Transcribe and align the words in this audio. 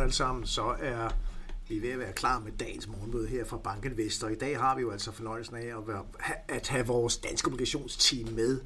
Ja, 0.00 0.04
godmorgen 0.04 0.08
alle 0.08 0.14
sammen. 0.14 0.46
Så 0.46 0.76
er 0.78 1.08
vi 1.68 1.82
ved 1.82 1.90
at 1.90 1.98
være 1.98 2.12
klar 2.12 2.40
med 2.40 2.52
dagens 2.52 2.88
morgenmøde 2.88 3.28
her 3.28 3.44
fra 3.44 3.56
Bankinvestor. 3.56 4.28
I 4.28 4.34
dag 4.34 4.58
har 4.58 4.76
vi 4.76 4.80
jo 4.80 4.90
altså 4.90 5.12
fornøjelsen 5.12 5.56
af 5.56 5.66
at, 5.78 5.86
være, 5.86 6.04
at 6.48 6.68
have 6.68 6.86
vores 6.86 7.16
danske 7.16 7.46
obligationsteam 7.46 8.32
med. 8.32 8.60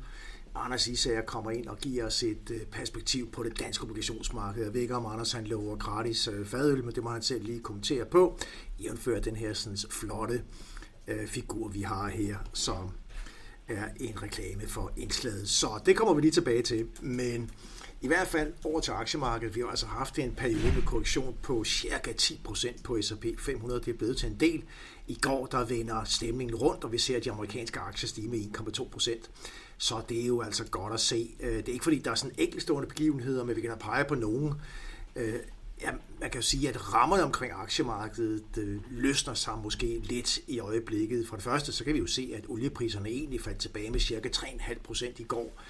Anders 0.54 0.86
Isager 0.86 1.22
kommer 1.22 1.50
ind 1.50 1.66
og 1.66 1.78
giver 1.78 2.06
os 2.06 2.22
et 2.22 2.50
øh, 2.50 2.60
perspektiv 2.60 3.30
på 3.30 3.42
det 3.42 3.58
danske 3.58 3.84
obligationsmarked. 3.84 4.64
Jeg 4.64 4.74
ved 4.74 4.80
ikke, 4.80 4.96
om 4.96 5.06
Anders 5.06 5.32
han 5.32 5.44
lover 5.44 5.76
gratis 5.76 6.28
øh, 6.28 6.46
fadøl, 6.46 6.84
men 6.84 6.94
det 6.94 7.02
må 7.02 7.10
han 7.10 7.22
selv 7.22 7.44
lige 7.44 7.60
kommentere 7.60 8.04
på. 8.04 8.38
Jævnfører 8.80 9.20
den 9.20 9.36
her 9.36 9.52
sådan, 9.54 9.78
flotte 9.90 10.42
øh, 11.08 11.26
figur, 11.26 11.68
vi 11.68 11.82
har 11.82 12.08
her, 12.08 12.36
som 12.52 12.90
er 13.68 13.84
en 14.00 14.22
reklame 14.22 14.68
for 14.68 14.92
indslaget. 14.96 15.48
Så 15.48 15.80
det 15.86 15.96
kommer 15.96 16.14
vi 16.14 16.20
lige 16.20 16.30
tilbage 16.30 16.62
til. 16.62 16.86
Men 17.02 17.50
i 18.04 18.06
hvert 18.06 18.28
fald 18.28 18.52
over 18.64 18.80
til 18.80 18.90
aktiemarkedet. 18.90 19.54
Vi 19.54 19.60
har 19.60 19.68
altså 19.68 19.86
haft 19.86 20.18
en 20.18 20.34
periode 20.34 20.72
med 20.74 20.82
korrektion 20.82 21.36
på 21.42 21.64
cirka 21.64 22.12
10% 22.12 22.82
på 22.82 23.02
S&P 23.02 23.24
500. 23.38 23.80
Det 23.80 23.88
er 23.88 23.98
blevet 23.98 24.16
til 24.16 24.28
en 24.28 24.36
del. 24.40 24.64
I 25.06 25.18
går 25.20 25.46
der 25.46 25.64
vender 25.64 26.04
stemningen 26.04 26.56
rundt, 26.56 26.84
og 26.84 26.92
vi 26.92 26.98
ser, 26.98 27.16
at 27.16 27.24
de 27.24 27.32
amerikanske 27.32 27.80
aktier 27.80 28.08
stiger 28.08 28.30
med 28.30 28.38
1,2%. 28.38 29.28
Så 29.78 30.02
det 30.08 30.22
er 30.22 30.26
jo 30.26 30.40
altså 30.40 30.64
godt 30.64 30.94
at 30.94 31.00
se. 31.00 31.34
Øh, 31.40 31.56
det 31.56 31.68
er 31.68 31.72
ikke 31.72 31.82
fordi, 31.82 31.98
der 31.98 32.10
er 32.10 32.14
sådan 32.14 32.34
enkeltstående 32.38 32.88
begivenheder, 32.88 33.44
men 33.44 33.56
vi 33.56 33.60
kan 33.60 33.70
da 33.70 33.76
pege 33.76 34.04
på 34.04 34.14
nogen. 34.14 34.54
Øh, 35.16 35.34
ja, 35.82 35.90
man 36.20 36.30
kan 36.30 36.38
jo 36.40 36.42
sige, 36.42 36.68
at 36.68 36.94
rammerne 36.94 37.22
omkring 37.22 37.52
aktiemarkedet 37.52 38.58
øh, 38.58 38.80
løsner 38.90 39.34
sig 39.34 39.58
måske 39.62 40.00
lidt 40.04 40.38
i 40.46 40.58
øjeblikket. 40.58 41.28
For 41.28 41.36
det 41.36 41.44
første, 41.44 41.72
så 41.72 41.84
kan 41.84 41.94
vi 41.94 41.98
jo 41.98 42.06
se, 42.06 42.32
at 42.34 42.44
oliepriserne 42.48 43.08
egentlig 43.08 43.40
faldt 43.40 43.58
tilbage 43.58 43.90
med 43.90 44.00
cirka 44.00 44.28
3,5% 44.28 45.12
i 45.18 45.24
går. 45.24 45.60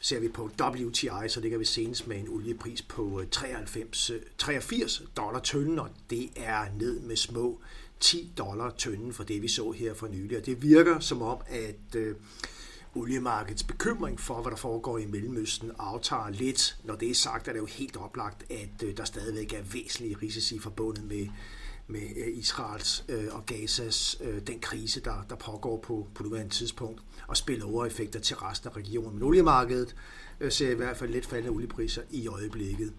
Ser 0.00 0.20
vi 0.20 0.28
på 0.28 0.50
WTI, 0.62 1.28
så 1.28 1.40
ligger 1.40 1.58
vi 1.58 1.64
senest 1.64 2.06
med 2.06 2.16
en 2.16 2.28
oliepris 2.28 2.82
på 2.82 3.20
øh, 3.20 3.26
93, 3.28 4.10
83 4.38 5.00
øh, 5.00 5.06
dollar 5.16 5.40
tønden, 5.40 5.78
og 5.78 5.88
det 6.10 6.30
er 6.36 6.64
ned 6.78 7.00
med 7.00 7.16
små 7.16 7.60
10 8.00 8.32
dollar 8.38 8.70
tønden 8.70 9.12
for 9.12 9.24
det, 9.24 9.42
vi 9.42 9.48
så 9.48 9.70
her 9.70 9.94
for 9.94 10.08
nylig. 10.08 10.38
Og 10.38 10.46
det 10.46 10.62
virker 10.62 11.00
som 11.00 11.22
om, 11.22 11.38
at 11.48 11.94
øh, 11.96 12.14
oliemarkedets 12.94 13.62
bekymring 13.62 14.20
for, 14.20 14.42
hvad 14.42 14.50
der 14.50 14.56
foregår 14.56 14.98
i 14.98 15.06
Mellemøsten, 15.06 15.72
aftager 15.78 16.30
lidt. 16.30 16.78
Når 16.84 16.96
det 16.96 17.10
er 17.10 17.14
sagt, 17.14 17.48
er 17.48 17.52
det 17.52 17.60
jo 17.60 17.66
helt 17.66 17.96
oplagt, 17.96 18.50
at 18.50 18.82
øh, 18.84 18.96
der 18.96 19.04
stadigvæk 19.04 19.52
er 19.52 19.62
væsentlige 19.72 20.16
risici 20.22 20.58
forbundet 20.58 21.04
med 21.04 21.28
med 21.88 22.00
øh, 22.16 22.38
Israels 22.38 23.04
øh, 23.08 23.24
og 23.30 23.46
Gazas, 23.46 24.18
øh, 24.20 24.40
den 24.46 24.60
krise, 24.60 25.00
der, 25.00 25.26
der 25.30 25.36
pågår 25.36 25.80
på, 25.80 26.06
på 26.14 26.22
nuværende 26.22 26.54
tidspunkt, 26.54 27.02
og 27.26 27.36
spiller 27.36 27.66
overeffekter 27.66 28.20
til 28.20 28.36
resten 28.36 28.70
af 28.70 28.76
regionen. 28.76 29.14
Men 29.14 29.22
oliemarkedet 29.22 29.96
øh, 30.40 30.52
ser 30.52 30.70
i 30.70 30.74
hvert 30.74 30.96
fald 30.96 31.10
lidt 31.10 31.26
faldende 31.26 31.50
oliepriser 31.50 32.02
i 32.10 32.28
øjeblikket. 32.28 32.92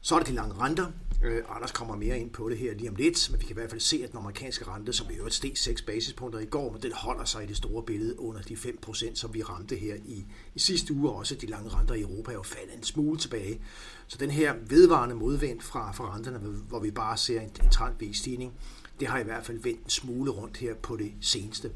Så 0.00 0.14
er 0.14 0.18
der 0.18 0.26
de 0.26 0.32
lange 0.32 0.54
renter. 0.54 0.86
Øh, 1.22 1.42
Anders 1.48 1.72
kommer 1.72 1.96
mere 1.96 2.18
ind 2.18 2.30
på 2.30 2.48
det 2.48 2.58
her 2.58 2.74
lige 2.74 2.90
om 2.90 2.96
lidt, 2.96 3.30
men 3.30 3.40
vi 3.40 3.44
kan 3.44 3.52
i 3.52 3.58
hvert 3.58 3.70
fald 3.70 3.80
se, 3.80 4.00
at 4.04 4.10
den 4.10 4.18
amerikanske 4.18 4.64
rente, 4.68 4.92
som 4.92 5.10
i 5.10 5.14
øvrigt 5.14 5.34
steg 5.34 5.52
6 5.58 5.82
basispunkter 5.82 6.40
i 6.40 6.44
går, 6.44 6.72
men 6.72 6.82
den 6.82 6.92
holder 6.92 7.24
sig 7.24 7.44
i 7.44 7.46
det 7.46 7.56
store 7.56 7.82
billede 7.82 8.20
under 8.20 8.42
de 8.42 8.54
5%, 8.54 9.14
som 9.14 9.34
vi 9.34 9.42
ramte 9.42 9.76
her 9.76 9.94
i, 9.94 10.24
i 10.54 10.58
sidste 10.58 10.94
uge. 10.94 11.10
Også 11.10 11.34
de 11.34 11.46
lange 11.46 11.68
renter 11.68 11.94
i 11.94 12.00
Europa 12.00 12.30
er 12.30 12.34
jo 12.34 12.42
faldet 12.42 12.76
en 12.76 12.82
smule 12.82 13.18
tilbage. 13.18 13.60
Så 14.06 14.18
den 14.18 14.30
her 14.30 14.54
vedvarende 14.66 15.14
modvind 15.14 15.60
fra, 15.60 15.92
fra 15.92 16.14
renterne, 16.14 16.38
hvor 16.38 16.80
vi 16.80 16.90
bare 16.90 17.16
ser 17.16 17.40
en, 17.40 17.50
en 17.62 17.70
trendvis 17.70 18.16
stigning, 18.16 18.52
det 19.00 19.08
har 19.08 19.18
i 19.18 19.24
hvert 19.24 19.46
fald 19.46 19.58
vendt 19.58 19.84
en 19.84 19.90
smule 19.90 20.30
rundt 20.30 20.56
her 20.56 20.74
på 20.74 20.96
det 20.96 21.12
seneste. 21.20 21.70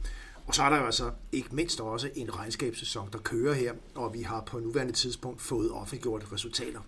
Og 0.47 0.55
så 0.55 0.63
er 0.63 0.71
der 0.71 0.77
jo 0.77 0.85
altså 0.85 1.11
ikke 1.33 1.55
mindst 1.55 1.81
også 1.81 2.11
en 2.15 2.37
regnskabssæson, 2.37 3.09
der 3.13 3.19
kører 3.19 3.55
her, 3.55 3.73
og 3.95 4.15
vi 4.15 4.23
har 4.23 4.41
på 4.41 4.59
nuværende 4.59 4.93
tidspunkt 4.93 5.43
fået 5.43 5.71
offentliggjort 5.71 6.33
resultater 6.33 6.81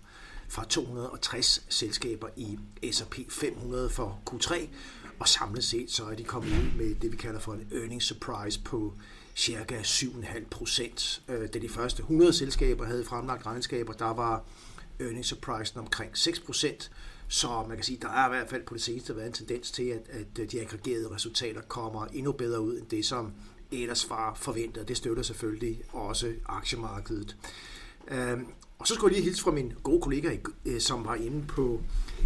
fra 0.48 0.64
260 0.64 1.64
selskaber 1.68 2.28
i 2.36 2.58
S&P 2.92 3.18
500 3.28 3.90
for 3.90 4.20
Q3, 4.30 4.68
og 5.18 5.28
samlet 5.28 5.64
set 5.64 5.90
så 5.90 6.04
er 6.04 6.14
de 6.14 6.24
kommet 6.24 6.50
ud 6.50 6.78
med 6.78 6.94
det, 6.94 7.12
vi 7.12 7.16
kalder 7.16 7.40
for 7.40 7.52
en 7.52 7.66
earnings 7.72 8.04
surprise 8.04 8.60
på 8.60 8.94
cirka 9.36 9.80
7,5 9.80 10.48
procent. 10.50 11.22
Øh, 11.28 11.48
da 11.54 11.58
de 11.58 11.68
første 11.68 12.00
100 12.00 12.32
selskaber 12.32 12.84
havde 12.84 13.04
fremlagt 13.04 13.46
regnskaber, 13.46 13.92
der 13.92 14.14
var 14.14 14.44
earnings 15.00 15.28
surprise 15.28 15.78
omkring 15.78 16.18
6 16.18 16.40
procent. 16.40 16.90
Så 17.28 17.64
man 17.68 17.76
kan 17.76 17.84
sige, 17.84 17.98
der 18.02 18.08
er 18.08 18.26
i 18.26 18.28
hvert 18.28 18.50
fald 18.50 18.62
på 18.66 18.74
det 18.74 18.82
seneste 18.82 19.16
været 19.16 19.26
en 19.26 19.32
tendens 19.32 19.70
til, 19.70 19.82
at, 19.82 20.08
at 20.08 20.52
de 20.52 20.60
aggregerede 20.60 21.10
resultater 21.10 21.60
kommer 21.60 22.06
endnu 22.06 22.32
bedre 22.32 22.60
ud 22.60 22.78
end 22.78 22.86
det, 22.86 23.04
som 23.04 23.32
ellers 23.72 24.10
var 24.10 24.34
forventet. 24.34 24.88
Det 24.88 24.96
støtter 24.96 25.22
selvfølgelig 25.22 25.82
også 25.92 26.32
aktiemarkedet. 26.46 27.36
Øh, 28.08 28.38
og 28.78 28.86
så 28.86 28.94
skulle 28.94 29.12
jeg 29.12 29.16
lige 29.16 29.24
hilse 29.24 29.42
fra 29.42 29.50
min 29.50 29.72
gode 29.82 30.00
kollega, 30.00 30.36
øh, 30.64 30.80
som 30.80 31.04
var 31.04 31.14
inde 31.14 31.46
på 31.46 31.80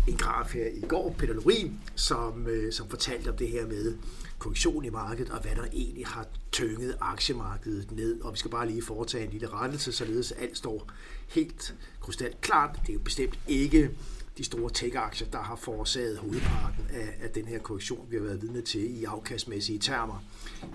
en 0.09 0.17
graf 0.17 0.53
her 0.53 0.67
i 0.67 0.81
går, 0.89 1.15
Peter 1.19 1.35
Lori, 1.35 1.73
som, 1.95 2.47
øh, 2.47 2.73
som 2.73 2.89
fortalte 2.89 3.29
om 3.29 3.37
det 3.37 3.49
her 3.49 3.67
med 3.67 3.97
korrektion 4.39 4.85
i 4.85 4.91
markedet, 4.91 5.33
og 5.33 5.41
hvad 5.41 5.57
der 5.57 5.65
egentlig 5.73 6.07
har 6.07 6.27
tynget 6.53 6.97
aktiemarkedet 7.01 7.93
ned. 7.93 8.21
Og 8.21 8.33
vi 8.33 8.39
skal 8.39 8.51
bare 8.51 8.67
lige 8.67 8.83
foretage 8.83 9.25
en 9.25 9.31
lille 9.31 9.49
rettelse, 9.49 9.93
således 9.93 10.33
at 10.33 10.43
alt 10.43 10.57
står 10.57 10.91
helt 11.29 11.75
krystalt 12.01 12.41
klart. 12.41 12.79
Det 12.83 12.89
er 12.89 12.95
jo 12.95 13.01
bestemt 13.01 13.39
ikke 13.49 13.91
de 14.39 14.45
store 14.45 14.71
tech-aktier, 14.71 15.29
der 15.31 15.43
har 15.43 15.57
forårsaget 15.57 16.19
hovedparten 16.19 16.87
af, 16.91 17.15
af 17.23 17.31
den 17.31 17.45
her 17.45 17.59
korrektion, 17.59 18.07
vi 18.11 18.17
har 18.17 18.23
været 18.23 18.43
vidne 18.43 18.61
til 18.61 19.01
i 19.01 19.05
afkastmæssige 19.05 19.79
termer. 19.79 20.25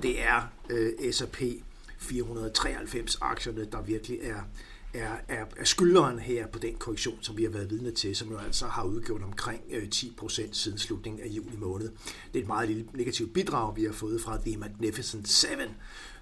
Det 0.02 0.24
er 0.24 0.42
øh, 0.70 1.14
S&P 1.14 1.42
493 1.98 3.18
aktierne, 3.22 3.66
der 3.66 3.82
virkelig 3.82 4.20
er 4.22 4.42
er, 4.94 5.16
er, 5.28 5.46
er 5.58 5.64
skylderen 5.64 6.20
her 6.20 6.48
på 6.48 6.60
den 6.60 6.76
korrektion, 6.76 7.18
som 7.22 7.38
vi 7.38 7.44
har 7.44 7.50
været 7.50 7.70
vidne 7.70 7.92
til, 7.92 8.16
som 8.16 8.30
jo 8.30 8.38
altså 8.38 8.66
har 8.68 8.84
udgjort 8.84 9.22
omkring 9.24 9.62
øh, 9.72 9.84
10% 9.96 10.50
siden 10.52 10.78
slutningen 10.78 11.22
af 11.22 11.28
juli 11.28 11.58
måned. 11.58 11.90
Det 12.34 12.40
er 12.40 12.44
et 12.44 12.48
meget 12.48 12.70
lille 12.70 12.86
negativt 12.94 13.34
bidrag, 13.34 13.76
vi 13.76 13.84
har 13.84 13.92
fået 13.92 14.22
fra 14.22 14.38
The 14.46 14.58
Magnificent 14.58 15.30
Seven. 15.30 15.70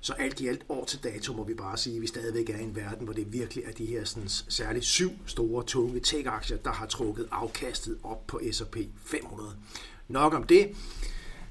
Så 0.02 0.14
alt 0.14 0.40
i 0.40 0.48
alt 0.48 0.66
år 0.70 0.86
til 0.86 1.04
dato 1.04 1.34
må 1.34 1.44
vi 1.44 1.54
bare 1.54 1.78
sige, 1.78 1.96
at 1.96 2.02
vi 2.02 2.08
stadigvæk 2.08 2.50
er 2.50 2.58
i 2.58 2.64
en 2.64 2.76
verden, 2.76 3.06
hvor 3.06 3.14
det 3.14 3.34
virkelig 3.34 3.64
er 3.64 3.72
de 3.72 3.86
her 3.86 4.04
sådan, 4.04 4.30
særligt 4.30 4.86
syv 4.86 5.12
store, 5.26 5.64
tunge 5.64 6.00
tech-aktier, 6.00 6.58
der 6.58 6.72
har 6.72 6.86
trukket 6.86 7.28
afkastet 7.32 7.98
op 8.04 8.28
på 8.28 8.42
S&P 8.52 8.78
500. 9.06 9.56
Nok 10.08 10.34
om 10.34 10.44
det. 10.44 10.76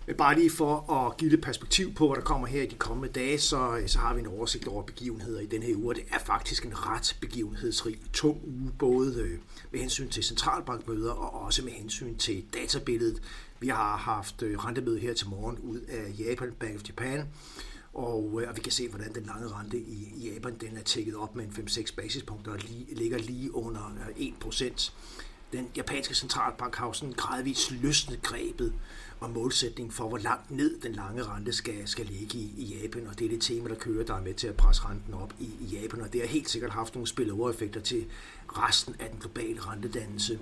Men 0.06 0.16
bare 0.16 0.38
lige 0.38 0.50
for 0.50 0.92
at 0.92 1.16
give 1.16 1.30
det 1.30 1.40
perspektiv 1.40 1.94
på, 1.94 2.06
hvad 2.06 2.16
der 2.16 2.22
kommer 2.22 2.46
her 2.46 2.62
i 2.62 2.66
de 2.66 2.74
kommende 2.74 3.12
dage, 3.12 3.38
så, 3.38 3.76
øh, 3.76 3.88
så 3.88 3.98
har 3.98 4.14
vi 4.14 4.20
en 4.20 4.26
oversigt 4.26 4.68
over 4.68 4.82
begivenheder 4.82 5.40
i 5.40 5.46
den 5.46 5.62
her 5.62 5.76
uge. 5.76 5.94
Det 5.94 6.04
er 6.10 6.18
faktisk 6.18 6.64
en 6.64 6.86
ret 6.86 7.16
begivenhedsrig, 7.20 8.00
tung 8.12 8.40
uge, 8.44 8.72
både 8.78 9.20
øh, 9.20 9.38
med 9.70 9.80
hensyn 9.80 10.08
til 10.08 10.24
centralbankmøder 10.24 11.12
og 11.12 11.42
også 11.42 11.64
med 11.64 11.72
hensyn 11.72 12.16
til 12.16 12.44
databilledet. 12.54 13.22
Vi 13.60 13.68
har 13.68 13.96
haft 13.96 14.42
øh, 14.42 14.58
rentemøde 14.58 14.98
her 14.98 15.14
til 15.14 15.28
morgen 15.28 15.58
ud 15.58 15.80
af 15.80 16.14
Japan, 16.18 16.52
Bank 16.60 16.74
of 16.74 16.88
Japan, 16.88 17.28
og, 17.94 18.34
og 18.48 18.56
vi 18.56 18.60
kan 18.60 18.72
se, 18.72 18.88
hvordan 18.88 19.14
den 19.14 19.22
lange 19.22 19.48
rente 19.48 19.78
i 19.78 20.30
Japan 20.32 20.56
den 20.60 20.76
er 20.76 20.82
tækket 20.82 21.16
op 21.16 21.36
med 21.36 21.44
en 21.44 21.50
5-6 21.50 21.94
basispunkter 21.96 22.52
og 22.52 22.58
lige, 22.58 22.94
ligger 22.94 23.18
lige 23.18 23.54
under 23.54 23.96
1%. 24.16 24.92
Den 25.52 25.70
japanske 25.76 26.14
centralbank 26.14 26.76
har 26.76 26.86
jo 26.86 26.92
sådan 26.92 27.12
gradvist 27.12 27.70
løsnet 27.70 28.22
grebet 28.22 28.72
og 29.20 29.30
målsætning 29.30 29.92
for, 29.92 30.08
hvor 30.08 30.18
langt 30.18 30.50
ned 30.50 30.80
den 30.80 30.92
lange 30.92 31.22
rente 31.22 31.52
skal, 31.52 31.88
skal 31.88 32.06
ligge 32.06 32.38
i, 32.38 32.54
i 32.56 32.64
Japan, 32.64 33.06
og 33.06 33.18
det 33.18 33.24
er 33.24 33.28
det 33.28 33.40
tema, 33.40 33.68
der 33.68 33.74
kører, 33.74 34.04
der 34.04 34.14
er 34.14 34.22
med 34.22 34.34
til 34.34 34.46
at 34.46 34.56
presse 34.56 34.82
renten 34.84 35.14
op 35.14 35.34
i, 35.40 35.50
i 35.60 35.80
Japan, 35.80 36.00
og 36.00 36.12
det 36.12 36.20
har 36.20 36.28
helt 36.28 36.50
sikkert 36.50 36.70
haft 36.70 36.94
nogle 36.94 37.06
spillover-effekter 37.06 37.80
til 37.80 38.06
resten 38.48 38.96
af 38.98 39.10
den 39.10 39.18
globale 39.18 39.60
rentedannelse. 39.60 40.38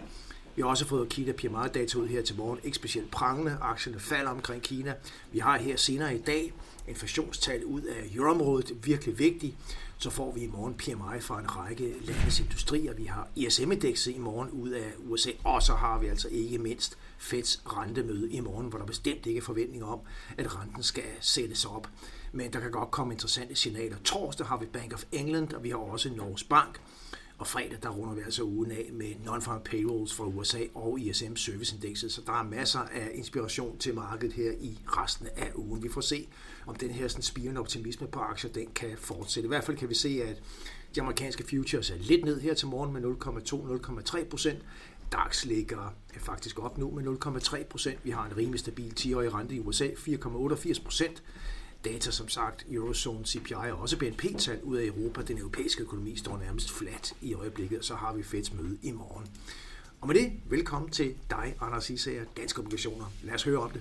Vi 0.56 0.62
har 0.62 0.68
også 0.68 0.84
fået 0.84 1.08
Kina 1.08 1.32
PMI-data 1.32 1.98
ud 1.98 2.08
her 2.08 2.22
til 2.22 2.36
morgen, 2.36 2.60
ikke 2.64 2.76
specielt 2.76 3.10
prangende. 3.10 3.58
Aktierne 3.60 4.00
falder 4.00 4.30
omkring 4.30 4.62
Kina. 4.62 4.94
Vi 5.32 5.38
har 5.38 5.58
her 5.58 5.76
senere 5.76 6.14
i 6.14 6.18
dag 6.18 6.52
inflationstal 6.88 7.64
ud 7.64 7.82
af 7.82 8.10
euroområdet, 8.14 8.86
virkelig 8.86 9.18
vigtigt. 9.18 9.54
Så 10.00 10.10
får 10.10 10.32
vi 10.32 10.40
i 10.40 10.46
morgen 10.46 10.74
PMI 10.74 11.20
fra 11.20 11.40
en 11.40 11.56
række 11.56 11.94
landes 12.00 12.40
industrier. 12.40 12.94
Vi 12.94 13.04
har 13.04 13.28
ISM-indekset 13.36 14.14
i 14.14 14.18
morgen 14.18 14.50
ud 14.50 14.70
af 14.70 14.92
USA, 14.98 15.30
og 15.44 15.62
så 15.62 15.74
har 15.74 15.98
vi 15.98 16.06
altså 16.06 16.28
ikke 16.28 16.58
mindst 16.58 16.98
Feds 17.18 17.62
rentemøde 17.66 18.30
i 18.30 18.40
morgen, 18.40 18.66
hvor 18.66 18.78
der 18.78 18.86
bestemt 18.86 19.26
ikke 19.26 19.38
er 19.38 19.42
forventning 19.42 19.84
om, 19.84 20.00
at 20.36 20.56
renten 20.60 20.82
skal 20.82 21.02
sættes 21.20 21.64
op. 21.64 21.88
Men 22.32 22.52
der 22.52 22.60
kan 22.60 22.70
godt 22.70 22.90
komme 22.90 23.14
interessante 23.14 23.54
signaler. 23.54 23.96
Torsdag 24.04 24.46
har 24.46 24.56
vi 24.56 24.66
Bank 24.66 24.92
of 24.92 25.04
England, 25.12 25.52
og 25.52 25.64
vi 25.64 25.70
har 25.70 25.76
også 25.76 26.10
Norges 26.10 26.44
Bank. 26.44 26.80
Og 27.38 27.46
fredag, 27.46 27.78
der 27.82 27.88
runder 27.88 28.14
vi 28.14 28.20
altså 28.20 28.44
ugen 28.44 28.70
af 28.70 28.90
med 28.92 29.14
non-farm 29.26 29.62
payrolls 29.62 30.14
fra 30.14 30.24
USA 30.24 30.58
og 30.74 31.00
ISM 31.00 31.36
serviceindekset, 31.36 32.12
så 32.12 32.22
der 32.26 32.32
er 32.32 32.42
masser 32.42 32.80
af 32.80 33.10
inspiration 33.14 33.78
til 33.78 33.94
markedet 33.94 34.32
her 34.32 34.52
i 34.60 34.78
resten 34.86 35.28
af 35.36 35.52
ugen. 35.54 35.82
Vi 35.82 35.88
får 35.88 36.00
se, 36.00 36.28
om 36.66 36.74
den 36.74 36.90
her 36.90 37.08
sådan, 37.08 37.22
spirende 37.22 37.60
optimisme 37.60 38.06
på 38.06 38.20
aktier, 38.20 38.52
den 38.52 38.66
kan 38.74 38.96
fortsætte. 38.96 39.46
I 39.46 39.48
hvert 39.48 39.64
fald 39.64 39.76
kan 39.76 39.88
vi 39.88 39.94
se, 39.94 40.22
at 40.24 40.42
de 40.94 41.00
amerikanske 41.00 41.44
futures 41.50 41.90
er 41.90 41.98
lidt 41.98 42.24
ned 42.24 42.40
her 42.40 42.54
til 42.54 42.68
morgen 42.68 42.92
med 42.92 43.02
0,2-0,3 43.02 44.24
procent. 44.28 44.58
DAX 45.12 45.44
ligger 45.44 45.94
faktisk 46.16 46.58
op 46.58 46.78
nu 46.78 46.90
med 46.90 47.04
0,3 47.26 47.64
procent. 47.64 48.04
Vi 48.04 48.10
har 48.10 48.26
en 48.26 48.36
rimelig 48.36 48.60
stabil 48.60 48.92
10-årig 49.00 49.34
rente 49.34 49.54
i 49.54 49.60
USA, 49.60 49.88
4,88 49.88 50.82
procent. 50.84 51.22
Data 51.84 52.10
som 52.10 52.28
sagt, 52.28 52.66
Eurozone 52.70 53.26
CPI 53.26 53.52
og 53.52 53.78
også 53.78 53.98
BNP-tal 53.98 54.62
ud 54.62 54.76
af 54.76 54.86
Europa. 54.86 55.22
Den 55.22 55.38
europæiske 55.38 55.82
økonomi 55.82 56.16
står 56.16 56.38
nærmest 56.38 56.72
flat 56.72 57.14
i 57.20 57.34
øjeblikket, 57.34 57.78
og 57.78 57.84
så 57.84 57.94
har 57.94 58.12
vi 58.12 58.22
Feds 58.22 58.52
møde 58.52 58.78
i 58.82 58.90
morgen. 58.90 59.26
Og 60.00 60.08
med 60.08 60.14
det, 60.14 60.32
velkommen 60.50 60.90
til 60.90 61.14
dig, 61.30 61.56
Anders 61.60 61.90
Isager, 61.90 62.24
Danske 62.36 62.60
Obligationer. 62.60 63.04
Lad 63.22 63.34
os 63.34 63.42
høre 63.42 63.58
om 63.58 63.70
det. 63.70 63.80